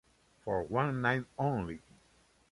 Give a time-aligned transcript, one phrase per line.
[0.43, 1.79] For One Night Only".